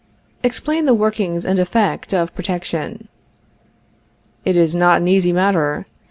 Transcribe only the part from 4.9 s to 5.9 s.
an easy matter.